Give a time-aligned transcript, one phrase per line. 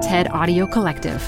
[0.00, 1.20] TED Audio Collective.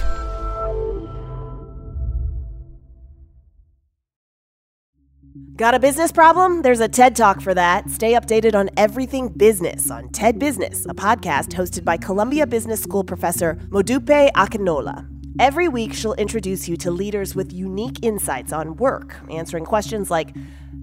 [5.56, 6.62] Got a business problem?
[6.62, 7.90] There's a TED Talk for that.
[7.90, 13.04] Stay updated on everything business on TED Business, a podcast hosted by Columbia Business School
[13.04, 15.06] professor Modupe Akinola.
[15.38, 20.34] Every week, she'll introduce you to leaders with unique insights on work, answering questions like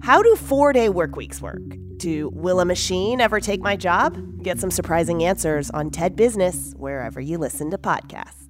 [0.02, 1.60] How do four day work weeks work?
[2.00, 4.42] To Will a machine ever take my job?
[4.42, 8.48] Get some surprising answers on TED Business, wherever you listen to podcasts.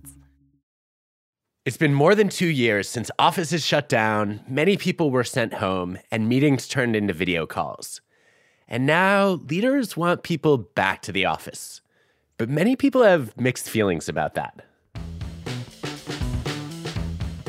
[1.64, 5.98] It's been more than two years since offices shut down, many people were sent home,
[6.12, 8.00] and meetings turned into video calls.
[8.68, 11.80] And now leaders want people back to the office.
[12.38, 14.64] But many people have mixed feelings about that.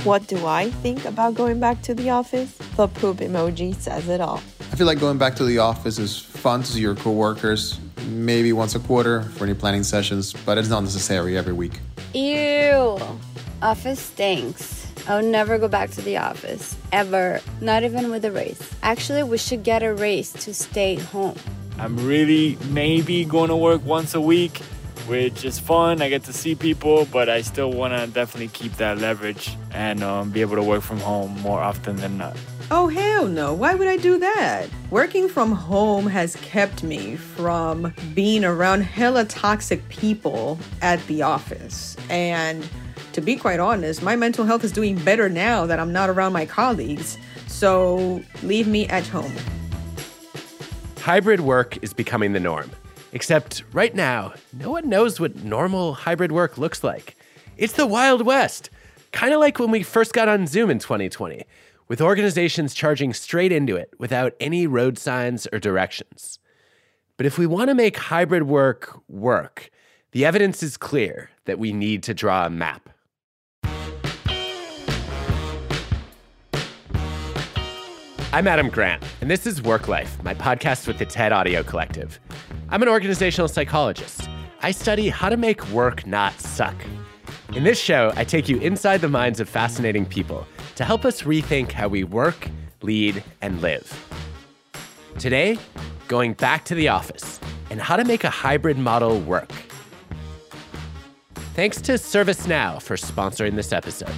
[0.04, 2.58] What do I think about going back to the office?
[2.76, 4.42] The poop emoji says it all.
[4.72, 8.54] I feel like going back to the office is fun to see your coworkers, maybe
[8.54, 11.80] once a quarter for any planning sessions, but it's not necessary every week.
[12.14, 12.98] Ew.
[13.62, 14.88] Office stinks.
[15.10, 16.78] I'll never go back to the office.
[16.94, 17.42] Ever.
[17.60, 18.62] Not even with a raise.
[18.82, 21.36] Actually, we should get a raise to stay home.
[21.78, 24.60] I'm really maybe going to work once a week,
[25.06, 26.02] which is fun.
[26.02, 30.02] I get to see people, but I still want to definitely keep that leverage and
[30.02, 32.38] um, be able to work from home more often than not.
[32.74, 33.54] Oh, hell no.
[33.54, 34.70] Why would I do that?
[34.92, 41.98] Working from home has kept me from being around hella toxic people at the office.
[42.10, 42.66] And
[43.12, 46.32] to be quite honest, my mental health is doing better now that I'm not around
[46.32, 47.18] my colleagues.
[47.48, 49.34] So leave me at home.
[51.00, 52.72] Hybrid work is becoming the norm.
[53.12, 57.18] Except right now, no one knows what normal hybrid work looks like.
[57.58, 58.70] It's the Wild West,
[59.12, 61.44] kind of like when we first got on Zoom in 2020,
[61.92, 66.40] with organizations charging straight into it without any road signs or directions.
[67.18, 69.70] But if we want to make hybrid work work,
[70.14, 72.88] the evidence is clear that we need to draw a map.
[78.32, 82.22] I'm Adam Grant, and this is Work Life, my podcast with the TED Audio Collective.
[82.70, 84.30] I'm an organizational psychologist.
[84.62, 86.86] I study how to make work not suck.
[87.54, 91.24] In this show, I take you inside the minds of fascinating people to help us
[91.24, 92.50] rethink how we work,
[92.82, 93.92] lead, and live.
[95.20, 95.58] Today,
[96.08, 97.40] going back to the office
[97.70, 99.52] and how to make a hybrid model work.
[101.54, 104.12] Thanks to ServiceNow for sponsoring this episode.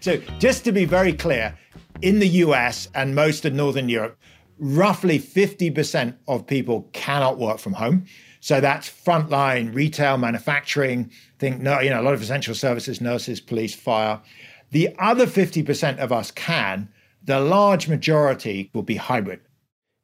[0.00, 1.56] So, just to be very clear,
[2.02, 4.18] in the US and most of Northern Europe,
[4.58, 8.04] roughly 50% of people cannot work from home.
[8.44, 13.40] So that's frontline, retail, manufacturing, think no, you know, a lot of essential services, nurses,
[13.40, 14.20] police, fire.
[14.70, 16.90] The other 50% of us can,
[17.22, 19.40] the large majority will be hybrid.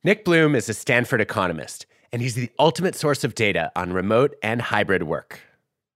[0.05, 4.34] Nick Bloom is a Stanford economist, and he's the ultimate source of data on remote
[4.43, 5.41] and hybrid work.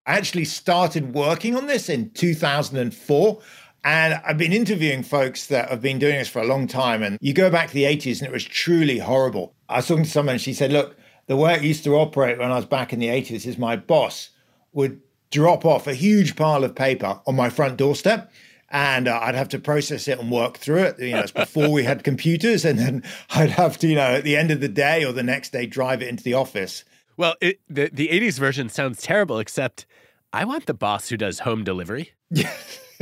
[0.04, 3.40] I actually started working on this in 2004.
[3.86, 7.02] And I've been interviewing folks that have been doing this for a long time.
[7.02, 9.54] And you go back to the 80s and it was truly horrible.
[9.70, 10.96] I was talking to someone and she said, Look,
[11.26, 13.76] the way it used to operate when I was back in the 80s is my
[13.76, 14.30] boss
[14.72, 18.30] would drop off a huge pile of paper on my front doorstep
[18.74, 20.98] and uh, I'd have to process it and work through it.
[20.98, 24.24] You know, it's before we had computers, and then I'd have to, you know, at
[24.24, 26.84] the end of the day or the next day, drive it into the office.
[27.16, 29.86] Well, it, the the '80s version sounds terrible, except
[30.32, 32.12] I want the boss who does home delivery.
[32.30, 32.52] Yeah.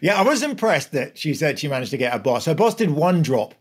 [0.00, 2.46] yeah, I was impressed that she said she managed to get a boss.
[2.46, 3.54] Her boss did one drop.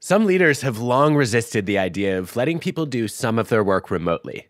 [0.00, 3.90] Some leaders have long resisted the idea of letting people do some of their work
[3.90, 4.46] remotely.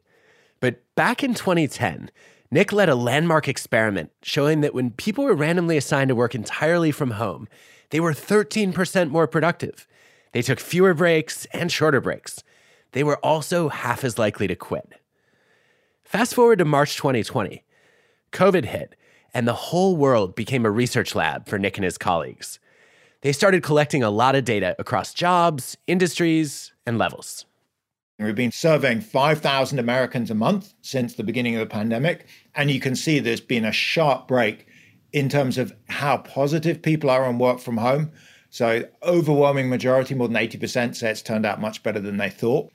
[0.60, 2.10] But back in 2010,
[2.50, 6.90] Nick led a landmark experiment showing that when people were randomly assigned to work entirely
[6.92, 7.48] from home,
[7.90, 9.86] they were 13% more productive.
[10.32, 12.44] They took fewer breaks and shorter breaks.
[12.92, 14.92] They were also half as likely to quit.
[16.04, 17.64] Fast forward to March 2020.
[18.32, 18.96] COVID hit,
[19.32, 22.58] and the whole world became a research lab for Nick and his colleagues.
[23.22, 27.46] They started collecting a lot of data across jobs, industries, and levels.
[28.20, 32.78] We've been surveying 5,000 Americans a month since the beginning of the pandemic, and you
[32.78, 34.66] can see there's been a sharp break
[35.12, 38.12] in terms of how positive people are on work from home.
[38.50, 42.72] So, overwhelming majority, more than 80%, say it's turned out much better than they thought.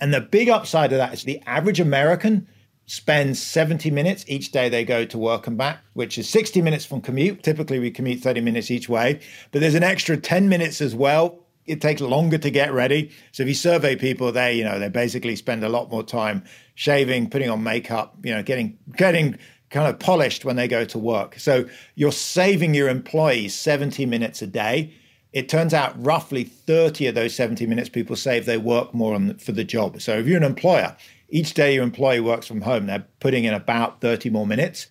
[0.00, 2.46] And the big upside of that is the average American
[2.88, 6.86] spends 70 minutes each day they go to work and back, which is 60 minutes
[6.86, 7.42] from commute.
[7.42, 9.20] Typically, we commute 30 minutes each way,
[9.52, 11.38] but there's an extra 10 minutes as well.
[11.66, 13.10] It takes longer to get ready.
[13.32, 16.42] So if you survey people, they, you know, they basically spend a lot more time
[16.76, 19.38] shaving, putting on makeup, you know, getting getting
[19.68, 21.38] kind of polished when they go to work.
[21.38, 24.94] So you're saving your employees 70 minutes a day.
[25.34, 29.36] it turns out roughly 30 of those 70 minutes people save they work more on,
[29.36, 30.00] for the job.
[30.00, 30.96] So if you're an employer,
[31.28, 34.88] each day your employee works from home, they're putting in about 30 more minutes.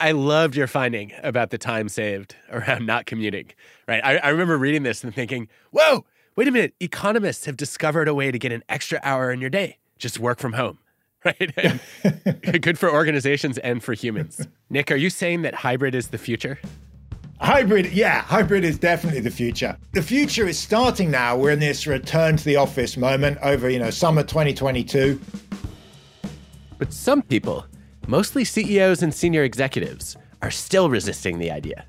[0.00, 3.50] I loved your finding about the time saved around not commuting.
[3.88, 4.04] Right.
[4.04, 6.04] I, I remember reading this and thinking, whoa,
[6.36, 6.74] wait a minute.
[6.78, 9.78] Economists have discovered a way to get an extra hour in your day.
[9.98, 10.78] Just work from home.
[11.24, 11.52] Right.
[12.62, 14.46] Good for organizations and for humans.
[14.70, 16.60] Nick, are you saying that hybrid is the future?
[17.40, 19.76] Hybrid, yeah, hybrid is definitely the future.
[19.92, 21.36] The future is starting now.
[21.36, 25.20] We're in this return to the office moment over, you know, summer 2022.
[26.78, 27.66] But some people,
[28.06, 31.84] mostly CEOs and senior executives, are still resisting the idea.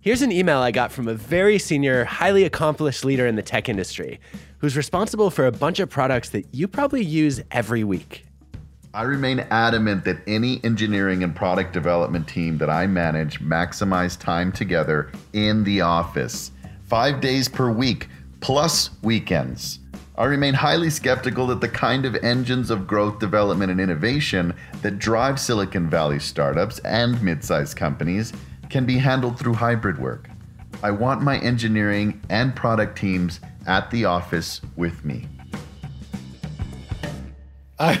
[0.00, 3.68] Here's an email I got from a very senior, highly accomplished leader in the tech
[3.68, 4.20] industry
[4.58, 8.24] who's responsible for a bunch of products that you probably use every week.
[8.94, 14.50] I remain adamant that any engineering and product development team that I manage maximize time
[14.50, 16.52] together in the office,
[16.84, 18.08] five days per week,
[18.40, 19.80] plus weekends.
[20.18, 24.98] I remain highly skeptical that the kind of engines of growth, development, and innovation that
[24.98, 28.32] drive Silicon Valley startups and mid sized companies
[28.68, 30.28] can be handled through hybrid work.
[30.82, 33.38] I want my engineering and product teams
[33.68, 35.28] at the office with me.
[37.78, 38.00] I-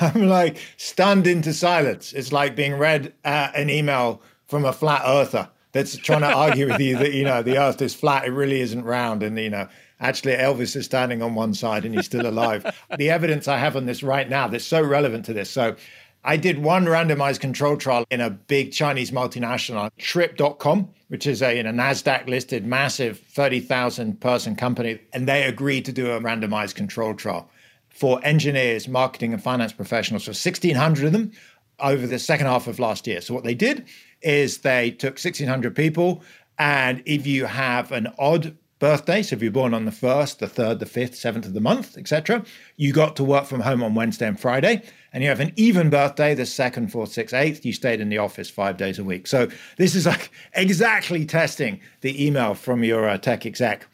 [0.00, 2.12] I'm like stunned into silence.
[2.12, 6.66] It's like being read uh, an email from a flat earther that's trying to argue
[6.70, 9.50] with you that you know the earth is flat, it really isn't round, and you
[9.50, 9.68] know
[10.00, 12.64] actually Elvis is standing on one side and he's still alive.
[12.98, 15.50] the evidence I have on this right now that's so relevant to this.
[15.50, 15.76] So
[16.24, 21.60] I did one randomized control trial in a big Chinese multinational, Trip.com, which is a,
[21.60, 24.98] a NASDAQ listed massive 30,000 person company.
[25.12, 27.48] And they agreed to do a randomized control trial
[27.88, 30.24] for engineers, marketing, and finance professionals.
[30.24, 31.32] So 1,600 of them
[31.80, 33.20] over the second half of last year.
[33.20, 33.86] So what they did
[34.22, 36.22] is they took 1,600 people,
[36.58, 40.46] and if you have an odd birthday, so if you're born on the first, the
[40.46, 42.44] third, the fifth, seventh of the month, etc.,
[42.76, 44.82] you got to work from home on Wednesday and Friday.
[45.12, 48.18] And you have an even birthday, the second, fourth, sixth, eighth, you stayed in the
[48.18, 49.26] office five days a week.
[49.26, 53.86] So this is like exactly testing the email from your uh, tech exec.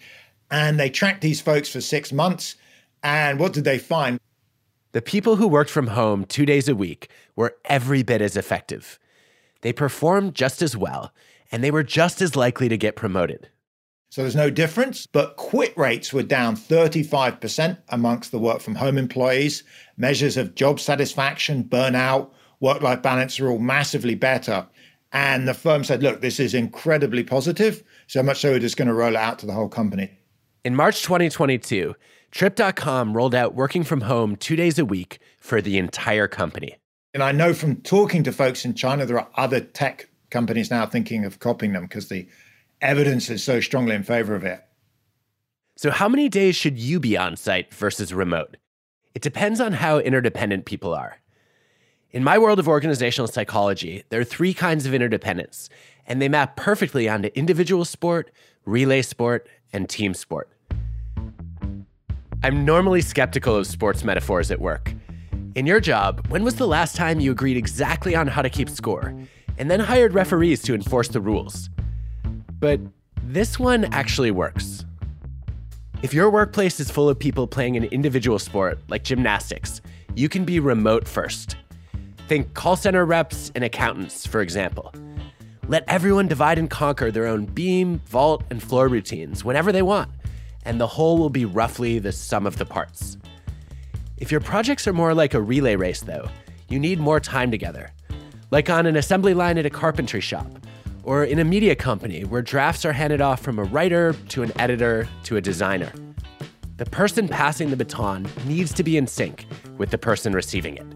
[0.50, 2.56] And they tracked these folks for six months
[3.02, 4.20] and what did they find?
[4.93, 8.99] The people who worked from home two days a week were every bit as effective.
[9.62, 11.12] They performed just as well,
[11.50, 13.49] and they were just as likely to get promoted.
[14.12, 18.99] So there's no difference, but quit rates were down 35% amongst the work from home
[18.99, 19.64] employees.
[19.97, 22.29] Measures of job satisfaction, burnout,
[22.61, 24.67] work life balance are all massively better.
[25.12, 28.88] And the firm said, look, this is incredibly positive, so much so we're just going
[28.88, 30.11] to roll it out to the whole company.
[30.62, 31.94] In March 2022,
[32.32, 36.76] Trip.com rolled out working from home two days a week for the entire company.
[37.15, 40.85] And I know from talking to folks in China, there are other tech companies now
[40.85, 42.26] thinking of copying them because the
[42.82, 44.62] evidence is so strongly in favor of it.
[45.76, 48.56] So, how many days should you be on site versus remote?
[49.14, 51.19] It depends on how interdependent people are.
[52.11, 55.70] In my world of organizational psychology, there are three kinds of interdependence,
[56.06, 58.31] and they map perfectly onto individual sport,
[58.67, 60.50] relay sport, and team sport.
[62.44, 64.93] I'm normally skeptical of sports metaphors at work.
[65.55, 68.69] In your job, when was the last time you agreed exactly on how to keep
[68.69, 69.14] score
[69.58, 71.70] and then hired referees to enforce the rules?
[72.62, 72.81] But
[73.25, 74.87] this one actually works.
[76.03, 79.82] If your workplace is full of people playing an individual sport like gymnastics,
[80.15, 81.56] you can be remote first.
[82.29, 84.94] Think call center reps and accountants, for example.
[85.69, 90.10] Let everyone divide and conquer their own beam, vault, and floor routines whenever they want
[90.65, 93.17] and the whole will be roughly the sum of the parts.
[94.19, 96.29] If your projects are more like a relay race, though,
[96.69, 97.91] you need more time together,
[98.51, 100.46] like on an assembly line at a carpentry shop,
[101.03, 104.53] or in a media company where drafts are handed off from a writer to an
[104.59, 105.93] editor to a designer.
[106.77, 109.47] The person passing the baton needs to be in sync
[109.79, 110.87] with the person receiving it.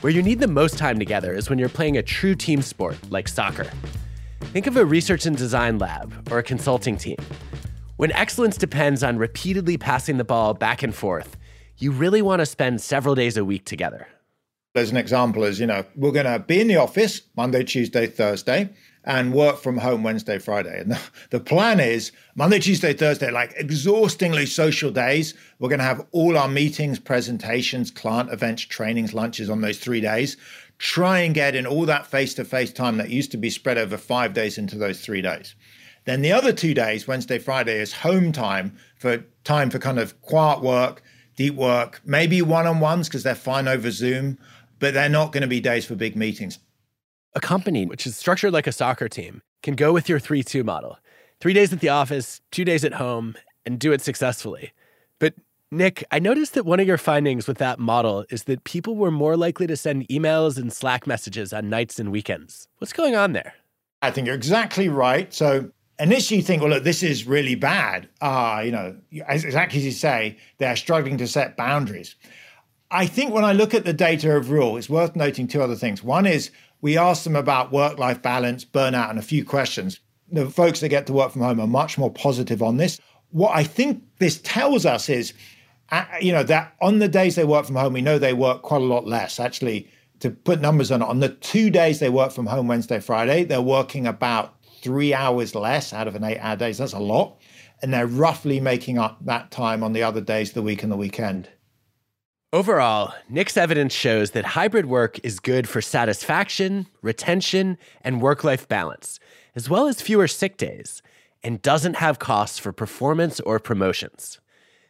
[0.00, 2.96] Where you need the most time together is when you're playing a true team sport
[3.10, 3.70] like soccer.
[4.52, 7.16] Think of a research and design lab or a consulting team
[7.98, 11.36] when excellence depends on repeatedly passing the ball back and forth,
[11.78, 14.06] you really want to spend several days a week together.
[14.78, 18.06] As an example, is you know, we're going to be in the office Monday, Tuesday,
[18.06, 18.70] Thursday,
[19.04, 20.80] and work from home Wednesday, Friday.
[20.80, 25.34] And the, the plan is Monday, Tuesday, Thursday, like exhaustingly social days.
[25.58, 30.00] We're going to have all our meetings, presentations, client events, trainings, lunches on those three
[30.00, 30.36] days.
[30.78, 33.78] Try and get in all that face to face time that used to be spread
[33.78, 35.54] over five days into those three days.
[36.04, 40.20] Then the other two days, Wednesday, Friday, is home time for time for kind of
[40.22, 41.02] quiet work,
[41.36, 44.38] deep work, maybe one on ones because they're fine over Zoom,
[44.78, 46.58] but they're not going to be days for big meetings.
[47.34, 50.64] A company which is structured like a soccer team can go with your 3 2
[50.64, 50.98] model.
[51.40, 54.72] Three days at the office, two days at home, and do it successfully.
[55.18, 55.34] But
[55.70, 59.10] Nick, I noticed that one of your findings with that model is that people were
[59.10, 62.68] more likely to send emails and Slack messages on nights and weekends.
[62.78, 63.54] What's going on there?
[64.00, 65.32] I think you're exactly right.
[65.32, 68.08] So initially you think, well, look, this is really bad.
[68.20, 72.16] Ah, uh, you know, exactly as you say, they're struggling to set boundaries.
[72.90, 76.02] I think when I look at the data overall, it's worth noting two other things.
[76.02, 80.00] One is we asked them about work life balance, burnout, and a few questions.
[80.30, 82.98] The folks that get to work from home are much more positive on this.
[83.30, 85.34] What I think this tells us is,
[85.90, 88.62] uh, you know, that on the days they work from home, we know they work
[88.62, 89.38] quite a lot less.
[89.38, 89.90] Actually,
[90.20, 93.44] to put numbers on it, on the two days they work from home, Wednesday, Friday,
[93.44, 96.78] they're working about three hours less out of an eight hour days.
[96.78, 97.38] That's a lot.
[97.82, 100.90] And they're roughly making up that time on the other days of the week and
[100.90, 101.50] the weekend.
[102.50, 108.66] Overall, Nick's evidence shows that hybrid work is good for satisfaction, retention, and work life
[108.66, 109.20] balance,
[109.54, 111.02] as well as fewer sick days,
[111.42, 114.40] and doesn't have costs for performance or promotions.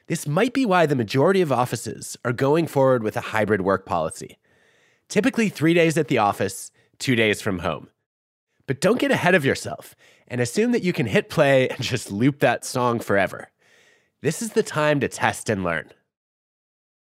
[0.06, 3.84] This might be why the majority of offices are going forward with a hybrid work
[3.84, 4.38] policy.
[5.08, 7.88] Typically, three days at the office, two days from home.
[8.68, 9.96] But don't get ahead of yourself
[10.28, 13.50] and assume that you can hit play and just loop that song forever.
[14.20, 15.90] This is the time to test and learn.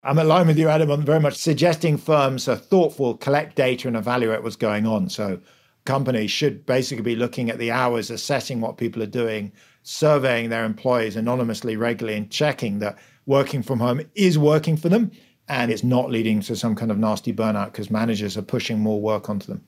[0.05, 3.97] I'm aligned with you, Adam, on very much suggesting firms are thoughtful, collect data, and
[3.97, 5.09] evaluate what's going on.
[5.09, 5.39] So
[5.85, 10.63] companies should basically be looking at the hours, assessing what people are doing, surveying their
[10.63, 15.09] employees anonymously regularly, and checking that working from home is working for them
[15.47, 19.01] and it's not leading to some kind of nasty burnout because managers are pushing more
[19.01, 19.63] work onto them.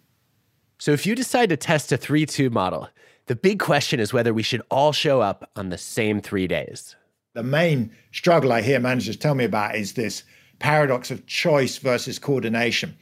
[0.78, 2.90] So if you decide to test a 3 2 model,
[3.26, 6.96] the big question is whether we should all show up on the same three days.
[7.38, 10.24] The main struggle I hear managers tell me about is this
[10.58, 12.98] paradox of choice versus coordination.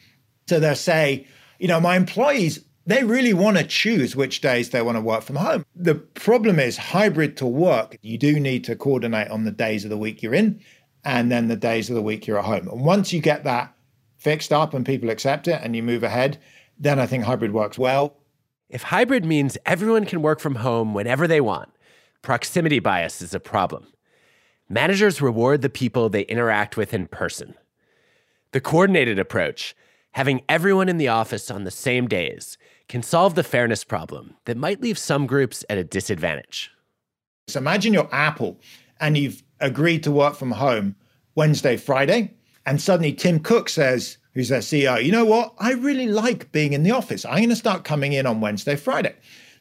[0.49, 1.25] So they'll say,
[1.57, 5.21] you know, my employees, they really want to choose which days they want to work
[5.21, 5.65] from home.
[5.73, 9.89] The problem is hybrid to work, you do need to coordinate on the days of
[9.89, 10.59] the week you're in
[11.05, 12.67] and then the days of the week you're at home.
[12.67, 13.73] And once you get that
[14.17, 16.39] fixed up and people accept it and you move ahead,
[16.77, 18.17] then I think hybrid works well.
[18.67, 21.69] If hybrid means everyone can work from home whenever they want,
[22.21, 23.87] proximity bias is a problem
[24.69, 27.55] managers reward the people they interact with in person.
[28.51, 29.75] The coordinated approach,
[30.11, 32.57] having everyone in the office on the same days,
[32.87, 36.71] can solve the fairness problem that might leave some groups at a disadvantage.
[37.47, 38.59] So imagine you're Apple
[38.99, 40.95] and you've agreed to work from home
[41.35, 42.33] Wednesday, Friday,
[42.65, 45.53] and suddenly Tim Cook says, who's their CEO, you know what?
[45.59, 47.25] I really like being in the office.
[47.25, 49.15] I'm going to start coming in on Wednesday, Friday.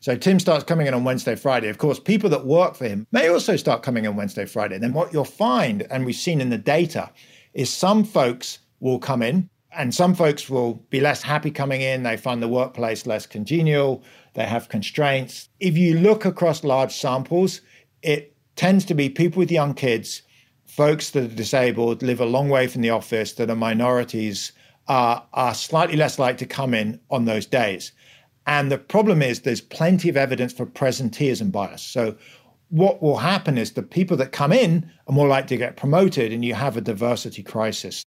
[0.05, 1.71] So Tim starts coming in on Wednesday, Friday.
[1.71, 4.77] Of course, people that work for him may also start coming in Wednesday, Friday.
[4.77, 7.11] Then what you'll find, and we've seen in the data,
[7.55, 12.03] is some folks will come in and some folks will be less happy coming in.
[12.03, 14.03] They find the workplace less congenial.
[14.35, 15.49] They have constraints.
[15.59, 17.63] If you look across large samples,
[18.03, 20.21] it tends to be people with young kids,
[20.67, 24.53] folks that are disabled, live a long way from the office, that are minorities,
[24.87, 27.93] are, are slightly less likely to come in on those days.
[28.47, 31.83] And the problem is there's plenty of evidence for presenteeism bias.
[31.83, 32.17] So
[32.69, 36.33] what will happen is the people that come in are more likely to get promoted
[36.33, 38.05] and you have a diversity crisis.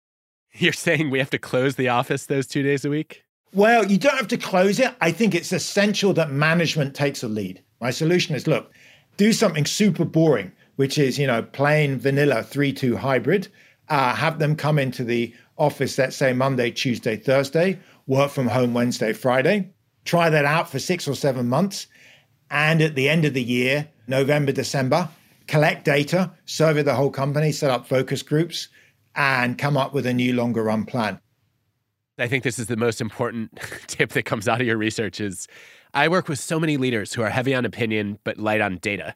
[0.52, 3.22] You're saying we have to close the office those two days a week?
[3.52, 4.94] Well, you don't have to close it.
[5.00, 7.62] I think it's essential that management takes a lead.
[7.80, 8.72] My solution is look,
[9.16, 13.48] do something super boring, which is, you know, plain vanilla 3 2 hybrid.
[13.88, 18.74] Uh, have them come into the office, let's say Monday, Tuesday, Thursday, work from home
[18.74, 19.70] Wednesday, Friday
[20.06, 21.86] try that out for six or seven months.
[22.50, 25.08] And at the end of the year, November, December,
[25.46, 28.68] collect data, survey the whole company, set up focus groups,
[29.14, 31.20] and come up with a new longer run plan.
[32.18, 35.48] I think this is the most important tip that comes out of your research is
[35.92, 39.14] I work with so many leaders who are heavy on opinion but light on data.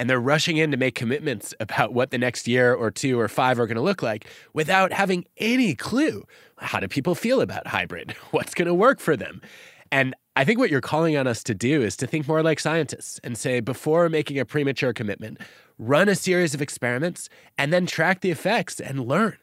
[0.00, 3.26] And they're rushing in to make commitments about what the next year or two or
[3.26, 6.24] five are going to look like without having any clue.
[6.58, 8.12] How do people feel about hybrid?
[8.30, 9.42] What's going to work for them?
[9.90, 12.60] And I think what you're calling on us to do is to think more like
[12.60, 15.38] scientists and say, before making a premature commitment,
[15.78, 17.28] run a series of experiments
[17.58, 19.36] and then track the effects and learn.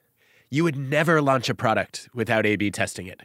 [0.50, 3.24] You would never launch a product without A B testing it.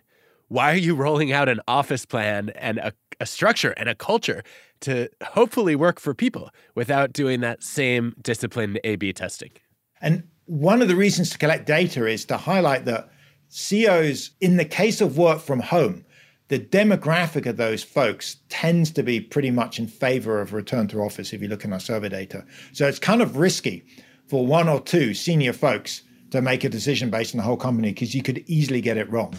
[0.48, 4.42] Why are you rolling out an office plan and a, a structure and a culture
[4.80, 9.52] to hopefully work for people without doing that same disciplined A B testing?
[10.00, 13.10] And one of the reasons to collect data is to highlight that
[13.46, 16.04] CEOs, in the case of work from home,
[16.50, 20.98] the demographic of those folks tends to be pretty much in favor of return to
[20.98, 22.44] office if you look in our survey data.
[22.72, 23.86] So it's kind of risky
[24.26, 26.02] for one or two senior folks
[26.32, 29.08] to make a decision based on the whole company because you could easily get it
[29.12, 29.32] wrong.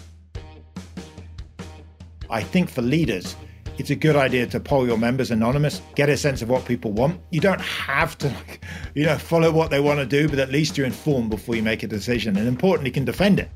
[2.30, 3.36] I think for leaders,
[3.78, 6.94] it's a good idea to poll your members anonymous, get a sense of what people
[6.94, 7.20] want.
[7.30, 8.64] You don't have to, like,
[8.96, 11.64] you know, follow what they want to do, but at least you're informed before you
[11.64, 13.50] make a decision, and importantly, can defend it.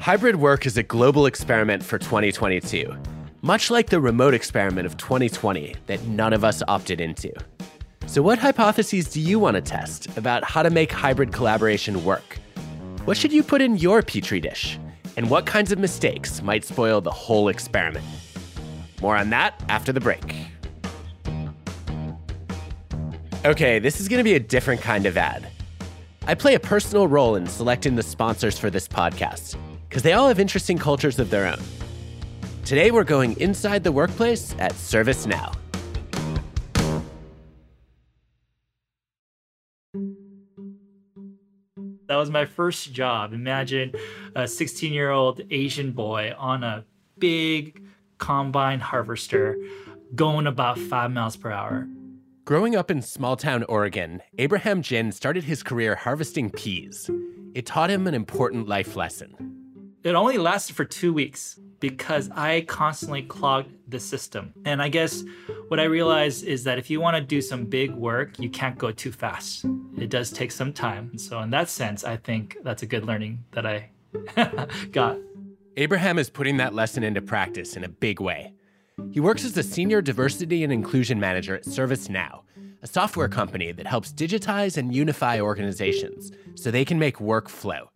[0.00, 2.90] Hybrid work is a global experiment for 2022,
[3.42, 7.30] much like the remote experiment of 2020 that none of us opted into.
[8.06, 12.38] So, what hypotheses do you want to test about how to make hybrid collaboration work?
[13.04, 14.78] What should you put in your petri dish?
[15.18, 18.06] And what kinds of mistakes might spoil the whole experiment?
[19.02, 20.34] More on that after the break.
[23.44, 25.46] Okay, this is going to be a different kind of ad.
[26.26, 29.58] I play a personal role in selecting the sponsors for this podcast
[29.90, 31.58] because they all have interesting cultures of their own.
[32.64, 35.52] Today, we're going inside the workplace at ServiceNow.
[42.06, 43.32] That was my first job.
[43.32, 43.92] Imagine
[44.36, 46.84] a 16 year old Asian boy on a
[47.18, 47.82] big
[48.18, 49.58] combine harvester
[50.14, 51.88] going about five miles per hour.
[52.44, 57.10] Growing up in small town Oregon, Abraham Jin started his career harvesting peas.
[57.54, 59.59] It taught him an important life lesson.
[60.02, 64.54] It only lasted for two weeks because I constantly clogged the system.
[64.64, 65.22] And I guess
[65.68, 68.78] what I realized is that if you want to do some big work, you can't
[68.78, 69.66] go too fast.
[69.98, 71.18] It does take some time.
[71.18, 73.90] So, in that sense, I think that's a good learning that I
[74.92, 75.18] got.
[75.76, 78.54] Abraham is putting that lesson into practice in a big way.
[79.12, 82.40] He works as a senior diversity and inclusion manager at ServiceNow,
[82.82, 87.90] a software company that helps digitize and unify organizations so they can make work flow.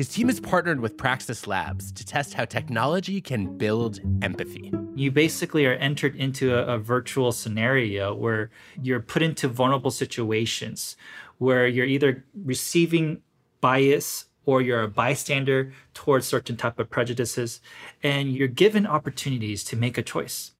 [0.00, 4.72] His team has partnered with Praxis Labs to test how technology can build empathy.
[4.94, 8.48] You basically are entered into a, a, virtual scenario where
[8.80, 10.96] you're put into vulnerable situations
[11.36, 13.20] where you're either receiving
[13.60, 17.60] bias or you're a bystander towards certain type of prejudices
[18.02, 20.52] and you're given opportunities to make a choice.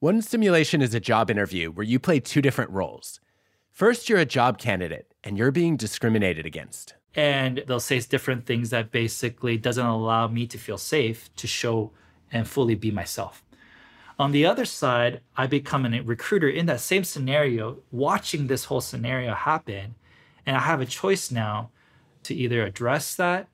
[0.00, 3.18] One simulation is a job interview where you play two different roles.
[3.70, 8.70] First, you're a job candidate and you're being discriminated against and they'll say different things
[8.70, 11.92] that basically doesn't allow me to feel safe to show
[12.32, 13.44] and fully be myself.
[14.18, 18.80] On the other side i become a recruiter in that same scenario watching this whole
[18.80, 19.96] scenario happen
[20.46, 21.70] and i have a choice now
[22.22, 23.48] to either address that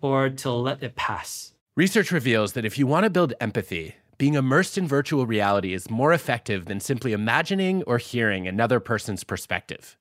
[0.00, 1.54] or to let it pass.
[1.76, 5.90] Research reveals that if you want to build empathy being immersed in virtual reality is
[5.90, 9.96] more effective than simply imagining or hearing another person's perspective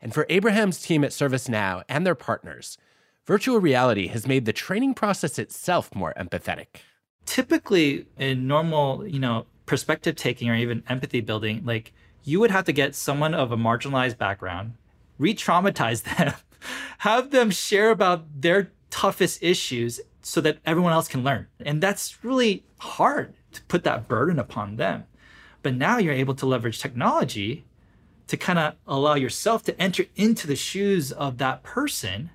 [0.00, 2.78] and for Abraham's team at ServiceNow and their partners,
[3.26, 6.66] virtual reality has made the training process itself more empathetic.
[7.26, 11.92] Typically, in normal, you know, perspective taking or even empathy building, like
[12.24, 14.74] you would have to get someone of a marginalized background,
[15.18, 16.34] re-traumatize them,
[16.98, 21.46] have them share about their toughest issues so that everyone else can learn.
[21.60, 25.04] And that's really hard to put that burden upon them.
[25.62, 27.64] But now you're able to leverage technology
[28.28, 32.30] to kind of allow yourself to enter into the shoes of that person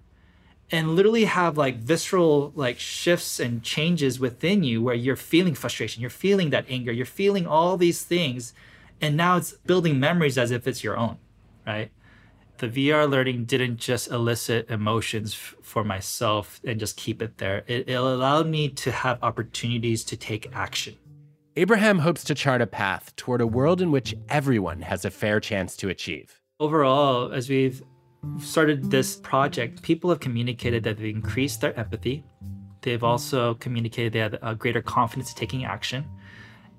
[0.71, 6.01] and literally have like visceral like shifts and changes within you where you're feeling frustration
[6.01, 8.53] you're feeling that anger you're feeling all these things
[8.99, 11.17] and now it's building memories as if it's your own
[11.65, 11.91] right?
[12.57, 17.63] The vr learning didn't just elicit emotions f- for myself and just keep it there.
[17.67, 20.95] It, it allowed me to have opportunities to take action
[21.55, 25.39] Abraham hopes to chart a path toward a world in which everyone has a fair
[25.39, 26.41] chance to achieve.
[26.59, 27.83] Overall, as we've
[28.39, 32.23] started this project, people have communicated that they've increased their empathy.
[32.81, 36.05] They've also communicated they have a greater confidence in taking action.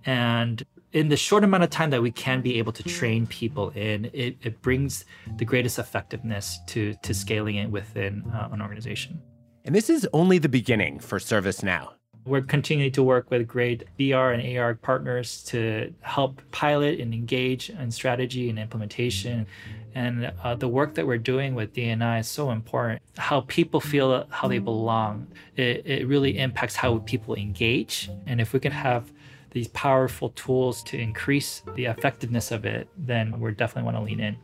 [0.06, 3.70] And in the short amount of time that we can be able to train people
[3.70, 5.04] in, it, it brings
[5.36, 9.22] the greatest effectiveness to, to scaling it within uh, an organization.
[9.64, 11.92] And this is only the beginning for ServiceNow.
[12.26, 17.68] We're continuing to work with great VR and AR partners to help pilot and engage
[17.68, 19.46] in strategy and implementation.
[19.94, 23.02] And uh, the work that we're doing with DNI is so important.
[23.18, 28.10] How people feel how they belong, it, it really impacts how people engage.
[28.26, 29.12] And if we can have
[29.50, 34.20] these powerful tools to increase the effectiveness of it, then we definitely want to lean
[34.20, 34.36] in.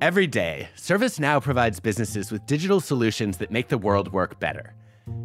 [0.00, 4.74] Every day, ServiceNow provides businesses with digital solutions that make the world work better.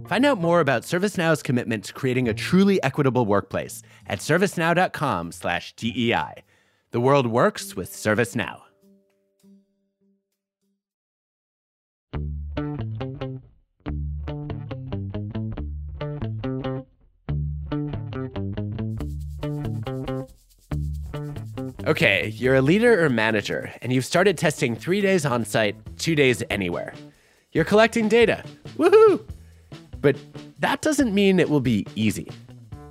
[0.08, 6.34] Find out more about ServiceNow's commitment to creating a truly equitable workplace at servicenow.com/dei.
[6.92, 8.60] The world works with ServiceNow.
[21.88, 26.16] Okay, you're a leader or manager, and you've started testing three days on site, two
[26.16, 26.94] days anywhere.
[27.52, 28.44] You're collecting data.
[28.78, 29.26] Woohoo!
[30.02, 30.18] But
[30.60, 32.28] that doesn't mean it will be easy.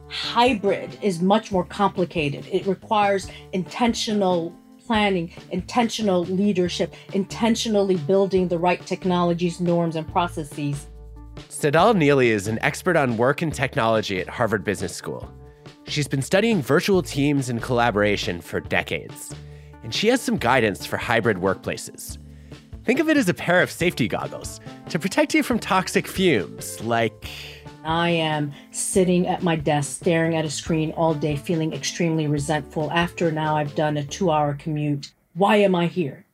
[0.08, 2.46] Hybrid is much more complicated.
[2.50, 4.54] It requires intentional
[4.86, 10.88] planning, intentional leadership, intentionally building the right technologies, norms, and processes.
[11.48, 15.32] Tsedal Neeley is an expert on work and technology at Harvard Business School.
[15.86, 19.32] She's been studying virtual teams and collaboration for decades,
[19.84, 22.18] and she has some guidance for hybrid workplaces.
[22.84, 26.82] Think of it as a pair of safety goggles to protect you from toxic fumes,
[26.82, 27.28] like
[27.84, 32.90] I am sitting at my desk staring at a screen all day, feeling extremely resentful
[32.90, 35.12] after now I've done a two hour commute.
[35.34, 36.24] Why am I here?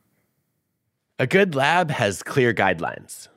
[1.19, 3.27] A good lab has clear guidelines.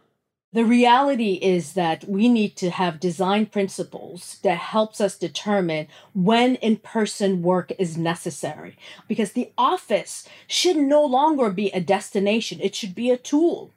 [0.53, 6.57] The reality is that we need to have design principles that helps us determine when
[6.57, 12.59] in-person work is necessary because the office should no longer be a destination.
[12.61, 13.71] It should be a tool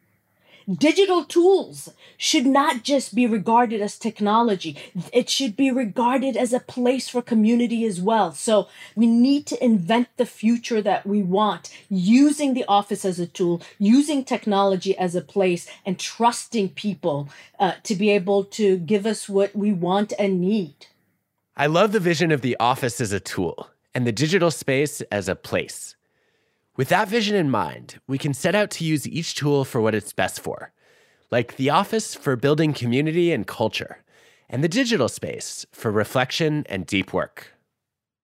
[0.72, 4.78] digital tools should not just be regarded as technology.
[5.12, 8.32] It should be regarded as a place for community as well.
[8.32, 13.28] So we need to invent the future that we want using the office as a
[13.28, 19.06] tool, using technology as a place, and trusting people uh, to be able to give
[19.06, 20.88] us what we want and need.
[21.56, 25.30] I love the vision of the office as a tool and the digital space as
[25.30, 25.96] a place.
[26.76, 29.94] With that vision in mind, we can set out to use each tool for what
[29.94, 30.72] it's best for,
[31.30, 34.00] like the office for building community and culture,
[34.50, 37.53] and the digital space for reflection and deep work.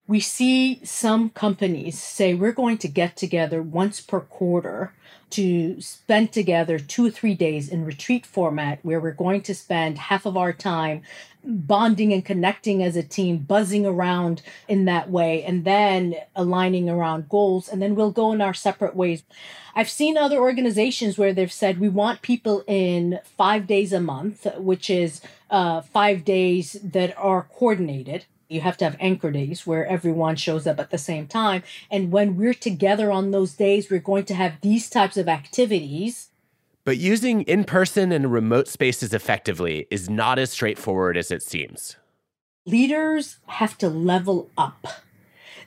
[0.10, 4.92] We see some companies say we're going to get together once per quarter
[5.30, 10.00] to spend together two or three days in retreat format where we're going to spend
[10.00, 11.04] half of our time
[11.44, 17.30] bonding and connecting as a team, buzzing around in that way, and then aligning around
[17.30, 19.22] goals, and then we'll go in our separate ways.
[19.76, 24.48] I've seen other organizations where they've said we want people in five days a month,
[24.58, 29.86] which is uh, five days that are coordinated you have to have anchor days where
[29.86, 31.62] everyone shows up at the same time.
[31.92, 36.30] And when we're together on those days, we're going to have these types of activities.
[36.84, 41.96] But using in person and remote spaces effectively is not as straightforward as it seems.
[42.66, 44.88] Leaders have to level up.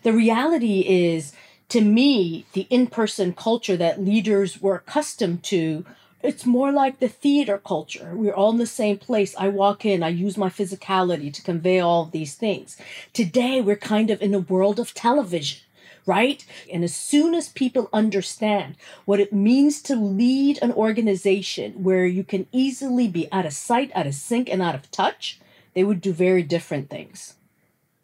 [0.02, 1.32] The reality is,
[1.68, 5.84] to me, the in person culture that leaders were accustomed to
[6.22, 8.12] it's more like the theater culture.
[8.14, 9.34] We're all in the same place.
[9.36, 12.76] I walk in, I use my physicality to convey all of these things.
[13.12, 15.60] Today, we're kind of in a world of television,
[16.06, 16.44] right?
[16.72, 22.24] And as soon as people understand what it means to lead an organization where you
[22.24, 25.40] can easily be out of sight, out of sync, and out of touch,
[25.74, 27.34] they would do very different things.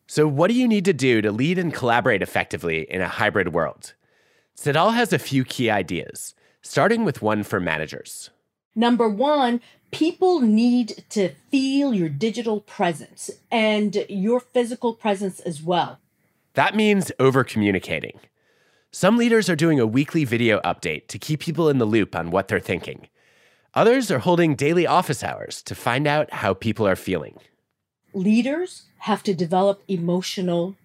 [0.06, 3.52] So, what do you need to do to lead and collaborate effectively in a hybrid
[3.52, 3.92] world?
[4.56, 6.34] Tsedal has a few key ideas
[6.68, 8.28] starting with one for managers.
[8.74, 15.98] Number one, people need to feel your digital presence and your physical presence as well.
[16.52, 18.20] That means over communicating.
[18.92, 22.30] Some leaders are doing a weekly video update to keep people in the loop on
[22.30, 23.08] what they're thinking.
[23.74, 27.38] Others are holding daily office hours to find out how people are feeling.
[28.12, 30.76] Leaders have to develop emotional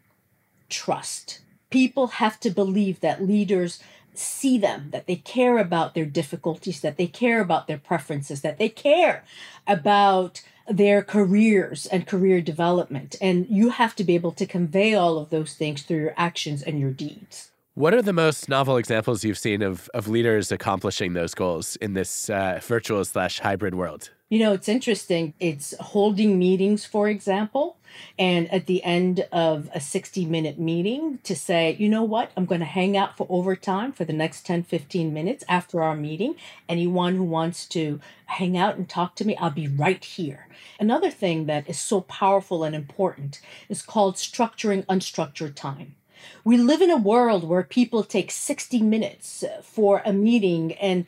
[0.70, 1.42] trust.
[1.70, 3.82] People have to believe that leaders
[4.14, 8.58] see them, that they care about their difficulties, that they care about their preferences, that
[8.58, 9.24] they care
[9.68, 13.16] about their careers and career development.
[13.22, 16.62] And you have to be able to convey all of those things through your actions
[16.62, 17.52] and your deeds.
[17.76, 21.94] What are the most novel examples you've seen of, of leaders accomplishing those goals in
[21.94, 24.12] this uh, virtual slash hybrid world?
[24.30, 25.34] You know, it's interesting.
[25.40, 27.78] It's holding meetings, for example,
[28.20, 32.46] and at the end of a 60 minute meeting to say, you know what, I'm
[32.46, 36.36] going to hang out for overtime for the next 10, 15 minutes after our meeting.
[36.70, 40.48] Anyone who wants to hang out and talk to me, I'll be right here.
[40.80, 45.96] Another thing that is so powerful and important is called structuring unstructured time.
[46.44, 51.06] We live in a world where people take 60 minutes for a meeting and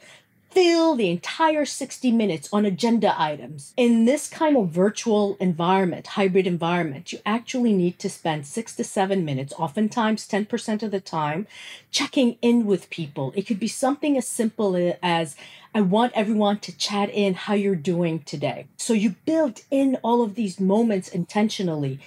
[0.55, 3.73] fill the entire 60 minutes on agenda items.
[3.75, 8.85] In this kind of virtual environment, hybrid environment, you actually need to spend six to
[8.85, 11.45] seven minutes, oftentimes 10% of the time,
[11.91, 13.33] checking in with people.
[13.35, 15.35] It could be something as simple as,
[15.73, 18.67] I want everyone to chat in how you're doing today.
[18.77, 21.99] So you build in all of these moments intentionally,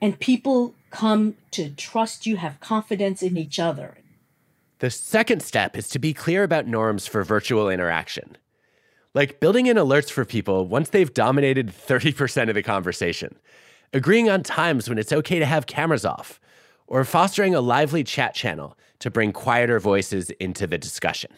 [0.00, 3.98] and people come to trust you, have confidence in each other.
[4.80, 8.36] The second step is to be clear about norms for virtual interaction.
[9.12, 13.36] Like building in alerts for people once they've dominated 30% of the conversation,
[13.92, 16.40] agreeing on times when it's okay to have cameras off,
[16.86, 21.30] or fostering a lively chat channel to bring quieter voices into the discussion.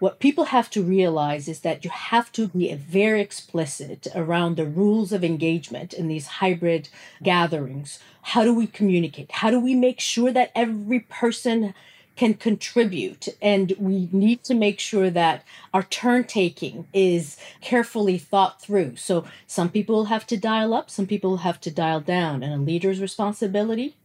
[0.00, 4.64] What people have to realize is that you have to be very explicit around the
[4.64, 6.88] rules of engagement in these hybrid
[7.22, 8.00] gatherings.
[8.22, 9.30] How do we communicate?
[9.30, 11.74] How do we make sure that every person
[12.16, 13.28] can contribute?
[13.42, 18.96] And we need to make sure that our turn taking is carefully thought through.
[18.96, 22.64] So some people have to dial up, some people have to dial down, and a
[22.64, 23.96] leader's responsibility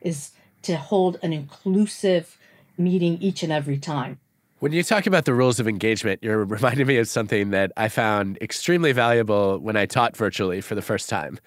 [0.00, 2.38] is to hold an inclusive
[2.76, 4.18] meeting each and every time.
[4.64, 7.90] When you talk about the rules of engagement, you're reminding me of something that I
[7.90, 11.38] found extremely valuable when I taught virtually for the first time.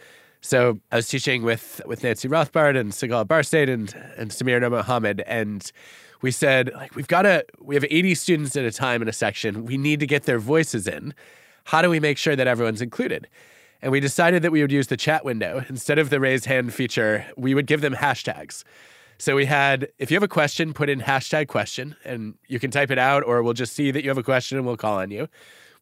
[0.42, 5.24] So I was teaching with with Nancy Rothbard and Sigal Barsade and and Samir Nurmohamed,
[5.26, 5.72] and
[6.22, 9.14] we said like we've got to we have 80 students at a time in a
[9.14, 9.66] section.
[9.66, 11.16] We need to get their voices in.
[11.64, 13.28] How do we make sure that everyone's included?
[13.82, 16.72] And we decided that we would use the chat window instead of the raise hand
[16.72, 17.26] feature.
[17.36, 18.64] We would give them hashtags.
[19.20, 22.70] So we had, if you have a question, put in hashtag question and you can
[22.70, 25.00] type it out or we'll just see that you have a question and we'll call
[25.00, 25.28] on you.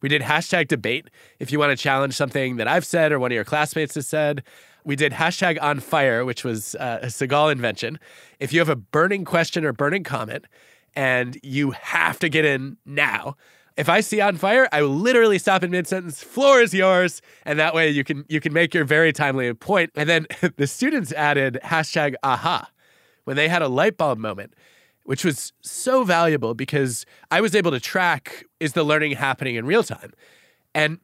[0.00, 3.32] We did hashtag debate if you want to challenge something that I've said or one
[3.32, 4.42] of your classmates has said.
[4.84, 7.98] We did hashtag on fire, which was uh, a Sigal invention.
[8.40, 10.46] If you have a burning question or burning comment
[10.94, 13.36] and you have to get in now,
[13.76, 16.22] if I see on fire, I will literally stop in mid sentence.
[16.22, 19.90] Floor is yours, and that way you can you can make your very timely point.
[19.94, 22.70] And then the students added hashtag aha
[23.26, 24.54] when they had a light bulb moment,
[25.04, 29.66] which was so valuable because I was able to track is the learning happening in
[29.66, 30.12] real time.
[30.74, 31.00] And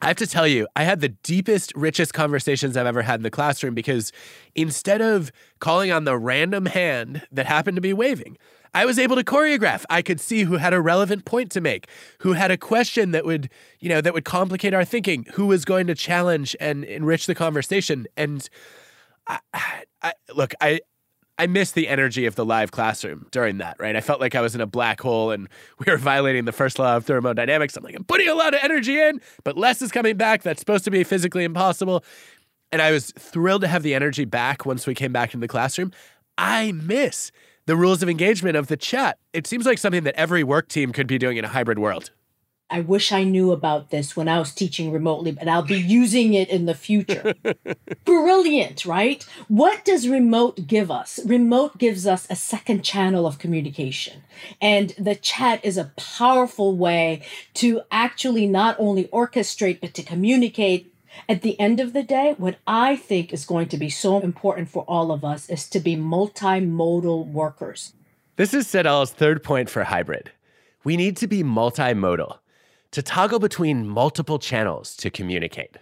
[0.00, 3.22] I have to tell you, I had the deepest, richest conversations I've ever had in
[3.22, 4.12] the classroom because
[4.54, 8.38] instead of calling on the random hand that happened to be waving,
[8.74, 9.84] I was able to choreograph.
[9.90, 11.88] I could see who had a relevant point to make,
[12.20, 15.64] who had a question that would, you know, that would complicate our thinking, who was
[15.64, 18.06] going to challenge and enrich the conversation.
[18.16, 18.48] And
[19.26, 19.38] I,
[20.02, 20.80] I, look, I,
[21.38, 23.94] I missed the energy of the live classroom during that, right?
[23.94, 26.78] I felt like I was in a black hole and we were violating the first
[26.78, 27.76] law of thermodynamics.
[27.76, 30.42] I'm like, I'm putting a lot of energy in, but less is coming back.
[30.42, 32.04] That's supposed to be physically impossible.
[32.72, 35.48] And I was thrilled to have the energy back once we came back into the
[35.48, 35.92] classroom.
[36.38, 37.30] I miss
[37.66, 39.18] the rules of engagement of the chat.
[39.32, 42.10] It seems like something that every work team could be doing in a hybrid world.
[42.68, 46.34] I wish I knew about this when I was teaching remotely, but I'll be using
[46.34, 47.32] it in the future.
[48.04, 49.24] Brilliant, right?
[49.46, 51.20] What does remote give us?
[51.24, 54.24] Remote gives us a second channel of communication.
[54.60, 57.22] And the chat is a powerful way
[57.54, 60.92] to actually not only orchestrate, but to communicate.
[61.28, 64.68] At the end of the day, what I think is going to be so important
[64.68, 67.92] for all of us is to be multimodal workers.
[68.34, 70.32] This is Tsedal's third point for hybrid.
[70.82, 72.38] We need to be multimodal
[72.90, 75.76] to toggle between multiple channels to communicate.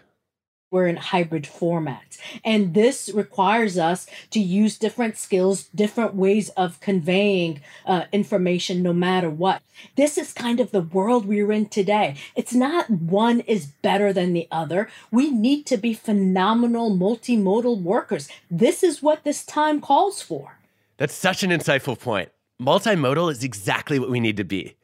[0.71, 2.19] We're in hybrid formats.
[2.45, 8.93] And this requires us to use different skills, different ways of conveying uh, information, no
[8.93, 9.62] matter what.
[9.95, 12.17] This is kind of the world we're in today.
[12.35, 14.88] It's not one is better than the other.
[15.12, 18.29] We need to be phenomenal multimodal workers.
[18.51, 20.59] This is what this time calls for.
[20.97, 22.31] That's such an insightful point.
[22.61, 24.75] Multimodal is exactly what we need to be.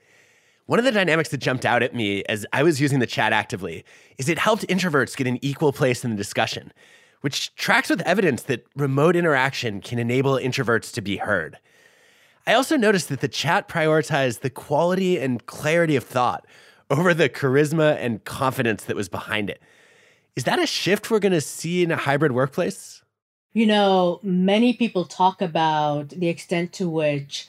[0.70, 3.32] One of the dynamics that jumped out at me as I was using the chat
[3.32, 3.84] actively
[4.18, 6.72] is it helped introverts get an equal place in the discussion,
[7.22, 11.58] which tracks with evidence that remote interaction can enable introverts to be heard.
[12.46, 16.46] I also noticed that the chat prioritized the quality and clarity of thought
[16.88, 19.60] over the charisma and confidence that was behind it.
[20.36, 23.02] Is that a shift we're going to see in a hybrid workplace?
[23.54, 27.48] You know, many people talk about the extent to which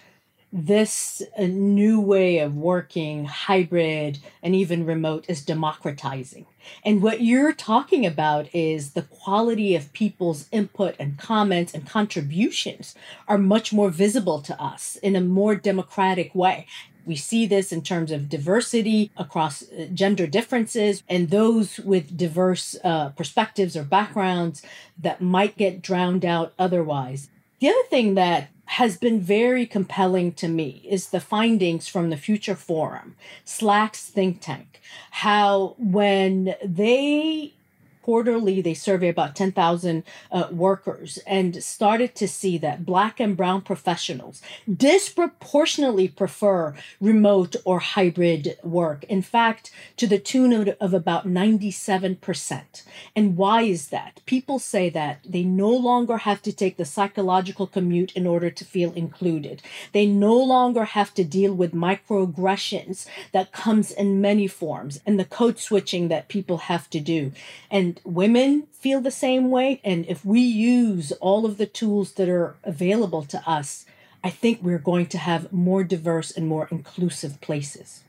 [0.52, 6.46] this uh, new way of working, hybrid, and even remote is democratizing.
[6.84, 12.96] And what you're talking about is the quality of people's input and comments and contributions
[13.28, 16.68] are much more visible to us in a more democratic way.
[17.06, 22.76] We see this in terms of diversity across uh, gender differences and those with diverse
[22.84, 24.62] uh, perspectives or backgrounds
[25.00, 27.30] that might get drowned out otherwise.
[27.60, 32.18] The other thing that has been very compelling to me is the findings from the
[32.18, 37.54] Future Forum, Slack's think tank, how when they
[38.02, 43.62] quarterly they survey about 10,000 uh, workers and started to see that black and brown
[43.62, 49.04] professionals disproportionately prefer remote or hybrid work.
[49.06, 52.84] In fact to the tune of, of about 97%
[53.16, 54.22] and why is that?
[54.26, 58.66] People say that they no longer have to take the psychological commute in order to
[58.66, 59.62] feel included.
[59.92, 65.26] They no longer have to deal with microaggressions that comes in many forms and the
[65.26, 67.32] code switching that people have to do.
[67.70, 69.82] And and women feel the same way.
[69.84, 73.86] And if we use all of the tools that are available to us,
[74.24, 78.04] I think we're going to have more diverse and more inclusive places.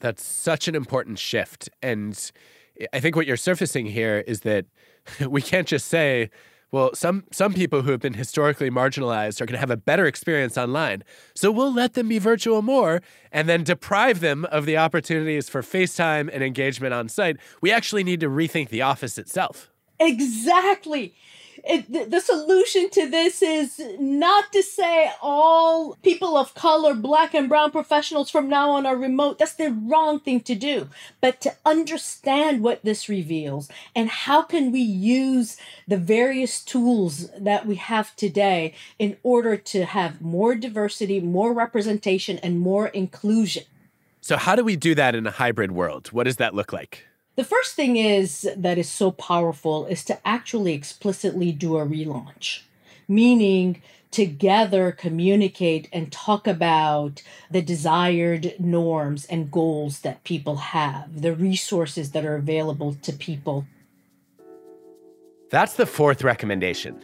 [0.00, 1.70] That's such an important shift.
[1.82, 2.30] And
[2.92, 4.66] I think what you're surfacing here is that
[5.28, 6.30] we can't just say,
[6.72, 10.06] well, some some people who have been historically marginalized are going to have a better
[10.06, 11.04] experience online.
[11.34, 15.62] So we'll let them be virtual more and then deprive them of the opportunities for
[15.62, 17.36] FaceTime and engagement on site.
[17.60, 19.70] We actually need to rethink the office itself.
[20.00, 21.14] Exactly
[21.64, 27.48] it, the solution to this is not to say all people of color, black and
[27.48, 29.38] brown professionals from now on are remote.
[29.38, 30.88] That's the wrong thing to do.
[31.20, 37.66] But to understand what this reveals and how can we use the various tools that
[37.66, 43.64] we have today in order to have more diversity, more representation, and more inclusion.
[44.20, 46.08] So, how do we do that in a hybrid world?
[46.08, 47.06] What does that look like?
[47.34, 52.60] The first thing is that is so powerful is to actually explicitly do a relaunch,
[53.08, 61.34] meaning together communicate and talk about the desired norms and goals that people have, the
[61.34, 63.64] resources that are available to people.
[65.48, 67.02] That's the fourth recommendation.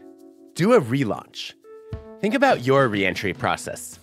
[0.55, 1.55] Do a relaunch.
[2.21, 3.99] Think about your reentry process.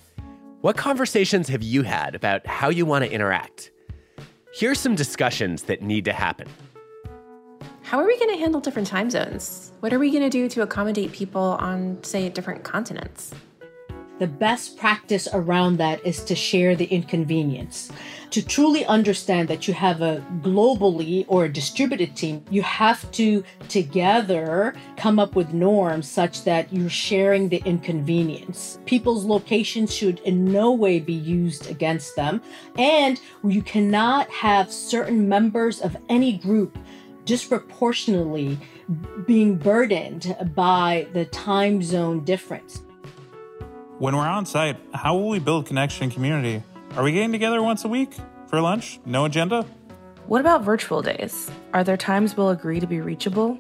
[0.62, 3.70] What conversations have you had about how you want to interact?
[4.58, 6.48] Here's some discussions that need to happen.
[7.82, 9.74] How are we going to handle different time zones?
[9.82, 13.34] What are we going to do to accommodate people on, say, different continents?
[14.18, 17.92] The best practice around that is to share the inconvenience.
[18.32, 23.44] To truly understand that you have a globally or a distributed team, you have to
[23.68, 28.80] together come up with norms such that you're sharing the inconvenience.
[28.86, 32.42] People's locations should in no way be used against them,
[32.78, 36.78] and you cannot have certain members of any group
[37.26, 38.58] disproportionately
[39.26, 42.84] being burdened by the time zone difference.
[43.98, 46.62] When we're on site, how will we build connection and community?
[46.98, 48.14] Are we getting together once a week
[48.48, 49.00] for lunch?
[49.06, 49.66] No agenda?
[50.28, 51.50] What about virtual days?
[51.74, 53.58] Are there times we'll agree to be reachable?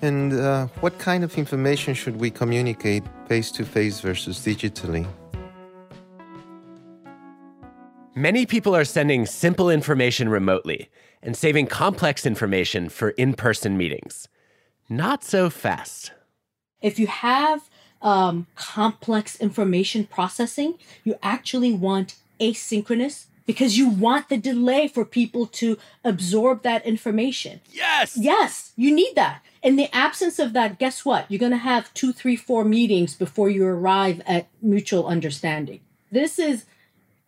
[0.00, 5.06] And uh, what kind of information should we communicate face to face versus digitally?
[8.14, 10.88] Many people are sending simple information remotely
[11.22, 14.28] and saving complex information for in person meetings.
[14.88, 16.12] Not so fast.
[16.80, 17.67] If you have
[18.02, 25.46] um, complex information processing, you actually want asynchronous because you want the delay for people
[25.46, 27.60] to absorb that information.
[27.72, 28.14] Yes.
[28.14, 29.40] Yes, you need that.
[29.62, 31.24] In the absence of that, guess what?
[31.30, 35.80] You're going to have two, three, four meetings before you arrive at mutual understanding.
[36.12, 36.66] This is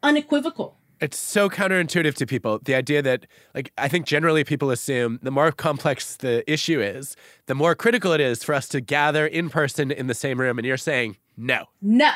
[0.02, 0.76] unequivocal.
[1.00, 2.58] It's so counterintuitive to people.
[2.62, 7.16] The idea that, like, I think generally people assume the more complex the issue is,
[7.46, 10.58] the more critical it is for us to gather in person in the same room.
[10.58, 11.66] And you're saying no.
[11.80, 12.12] No.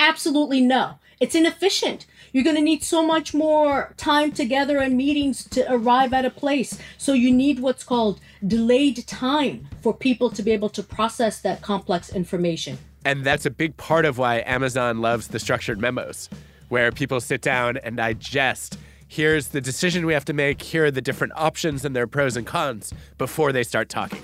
[0.00, 0.94] Absolutely no.
[1.20, 2.06] It's inefficient.
[2.32, 6.30] You're going to need so much more time together and meetings to arrive at a
[6.30, 6.78] place.
[6.98, 11.62] So you need what's called delayed time for people to be able to process that
[11.62, 12.78] complex information.
[13.04, 16.28] And that's a big part of why Amazon loves the structured memos
[16.70, 18.78] where people sit down and digest
[19.10, 22.36] here's the decision we have to make, here are the different options and their pros
[22.36, 24.22] and cons before they start talking.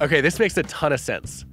[0.00, 1.44] Okay, this makes a ton of sense.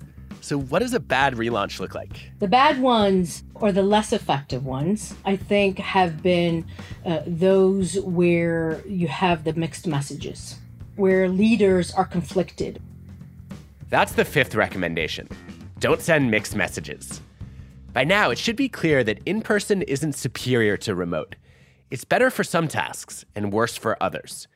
[0.42, 2.32] So, what does a bad relaunch look like?
[2.40, 6.66] The bad ones, or the less effective ones, I think have been
[7.06, 10.58] uh, those where you have the mixed messages,
[10.96, 12.82] where leaders are conflicted.
[13.90, 15.28] That's the fifth recommendation.
[15.80, 17.22] Don't send mixed messages.
[17.92, 21.36] By now, it should be clear that in person isn't superior to remote.
[21.90, 24.48] It's better for some tasks and worse for others.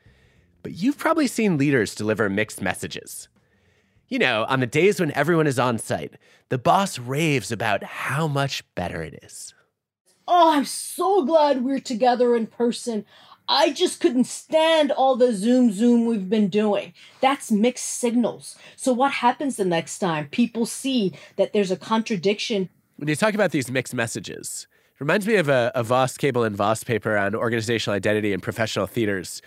[0.62, 3.28] But you've probably seen leaders deliver mixed messages.
[4.08, 6.14] You know, on the days when everyone is on site,
[6.48, 9.52] the boss raves about how much better it is.
[10.28, 13.04] Oh, I'm so glad we're together in person.
[13.48, 16.94] I just couldn't stand all the Zoom Zoom we've been doing.
[17.20, 18.56] That's mixed signals.
[18.76, 20.28] So, what happens the next time?
[20.28, 25.26] People see that there's a contradiction when you talk about these mixed messages, it reminds
[25.26, 29.42] me of a, a Voss Cable and Voss paper on organizational identity in professional theaters.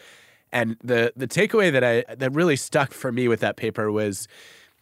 [0.51, 4.27] And the the takeaway that I that really stuck for me with that paper was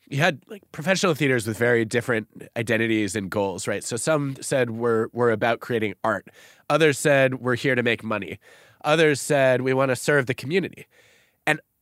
[0.08, 3.84] you had like professional theaters with very different identities and goals, right?
[3.84, 6.28] So some said we're we're about creating art.
[6.70, 8.39] Others said we're here to make money.
[8.84, 10.88] Others said we want to serve the community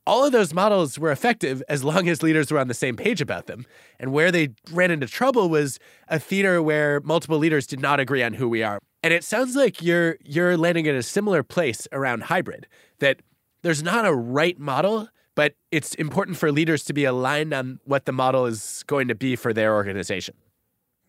[0.05, 3.21] all of those models were effective as long as leaders were on the same page
[3.21, 3.65] about them.
[3.99, 5.79] And where they ran into trouble was
[6.09, 8.79] a theater where multiple leaders did not agree on who we are.
[9.01, 12.67] And it sounds like you're you're landing in a similar place around hybrid
[12.99, 13.21] that
[13.61, 18.05] there's not a right model, but it's important for leaders to be aligned on what
[18.05, 20.35] the model is going to be for their organization.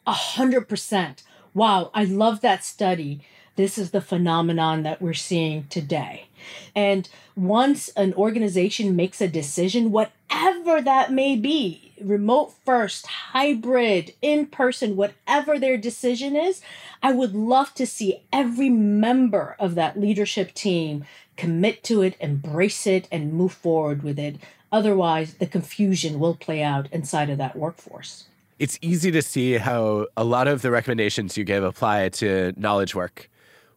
[0.07, 1.23] A hundred percent.
[1.53, 3.21] Wow, I love that study
[3.57, 6.27] this is the phenomenon that we're seeing today.
[6.75, 14.47] And once an organization makes a decision, whatever that may be, remote first, hybrid, in
[14.47, 16.61] person, whatever their decision is,
[17.03, 21.05] I would love to see every member of that leadership team
[21.37, 24.37] commit to it, embrace it, and move forward with it.
[24.71, 28.25] Otherwise, the confusion will play out inside of that workforce.
[28.59, 32.95] It's easy to see how a lot of the recommendations you give apply to knowledge
[32.95, 33.29] work.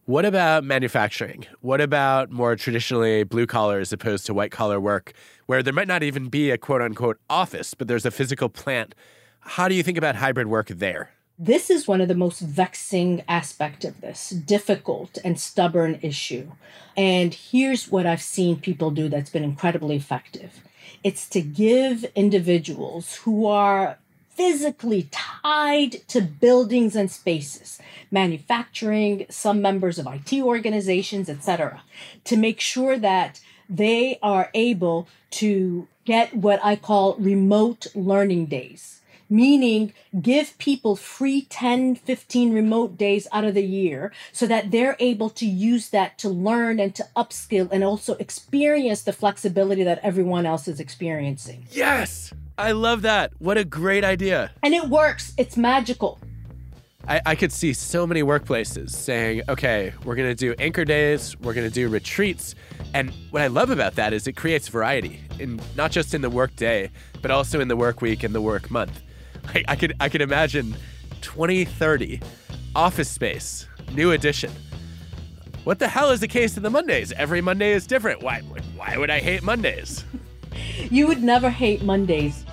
[0.08, 1.44] What about manufacturing?
[1.60, 5.12] What about more traditionally blue collar as opposed to white collar work,
[5.44, 8.94] where there might not even be a quote unquote office, but there's a physical plant?
[9.40, 11.10] How do you think about hybrid work there?
[11.38, 16.52] This is one of the most vexing aspect of this, difficult and stubborn issue.
[16.96, 20.62] And here's what I've seen people do that's been incredibly effective.
[21.04, 23.98] It's to give individuals who are
[24.38, 31.82] physically tied to buildings and spaces, manufacturing, some members of IT organizations, etc.,
[32.22, 39.00] to make sure that they are able to get what I call remote learning days,
[39.28, 44.96] meaning give people free 10, 15 remote days out of the year so that they're
[45.00, 49.98] able to use that to learn and to upskill and also experience the flexibility that
[50.04, 51.66] everyone else is experiencing.
[51.72, 52.32] Yes!
[52.58, 53.32] I love that.
[53.38, 54.50] What a great idea.
[54.64, 56.18] And it works, it's magical.
[57.06, 61.38] I, I could see so many workplaces saying, okay, we're going to do anchor days,
[61.38, 62.56] we're going to do retreats.
[62.94, 66.28] And what I love about that is it creates variety, in, not just in the
[66.28, 66.90] work day,
[67.22, 69.00] but also in the work week and the work month.
[69.54, 70.76] I, I could, I could imagine
[71.20, 72.20] 2030
[72.74, 74.50] office space, new edition.
[75.62, 77.12] What the hell is the case of the Mondays?
[77.12, 78.20] Every Monday is different.
[78.20, 78.40] Why,
[78.74, 80.04] why would I hate Mondays?
[80.90, 82.44] You would never hate Mondays.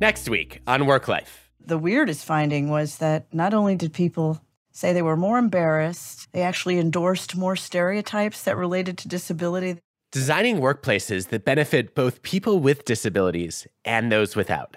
[0.00, 1.50] Next week on Work Life.
[1.64, 4.40] The weirdest finding was that not only did people
[4.72, 9.78] say they were more embarrassed, they actually endorsed more stereotypes that related to disability.
[10.10, 14.76] Designing workplaces that benefit both people with disabilities and those without.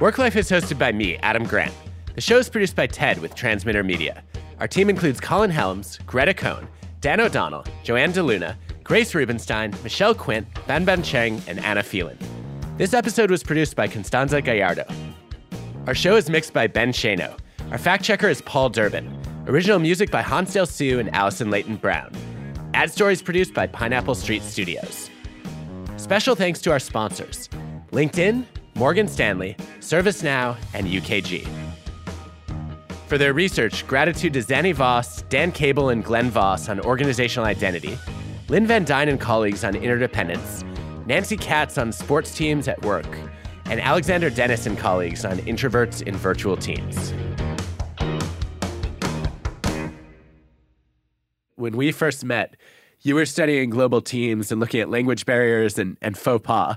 [0.00, 1.74] Work Life is hosted by me, Adam Grant.
[2.14, 4.24] The show is produced by TED with Transmitter Media.
[4.58, 6.66] Our team includes Colin Helms, Greta Cohn,
[7.02, 12.16] Dan O'Donnell, Joanne DeLuna, Grace Rubenstein, Michelle Quint, BanBan Cheng, and Anna Phelan.
[12.78, 14.86] This episode was produced by Constanza Gallardo.
[15.86, 17.36] Our show is mixed by Ben Chesneau.
[17.70, 19.14] Our fact checker is Paul Durbin.
[19.48, 22.10] Original music by Hansdale Hsu and Allison Leyton Brown.
[22.72, 25.10] Ad stories produced by Pineapple Street Studios.
[25.98, 27.50] Special thanks to our sponsors
[27.92, 31.46] LinkedIn, Morgan Stanley, ServiceNow, and UKG.
[33.06, 37.98] For their research, gratitude to Zannie Voss, Dan Cable, and Glenn Voss on organizational identity,
[38.48, 40.64] Linn Van Dyne and colleagues on interdependence,
[41.06, 43.06] Nancy Katz on sports teams at work,
[43.66, 47.12] and Alexander Dennis and colleagues on introverts in virtual teams.
[51.56, 52.56] When we first met,
[53.02, 56.76] you were studying global teams and looking at language barriers and, and faux pas.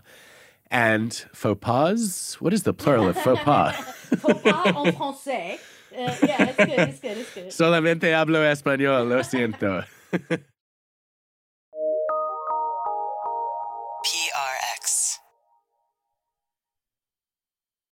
[0.71, 2.37] And faux pas?
[2.39, 3.71] What is the plural of faux pas?
[4.19, 5.59] faux pas en français.
[5.95, 7.51] Uh, yeah, it's good, it's good, it's good.
[7.51, 9.85] Solamente hablo español, lo siento.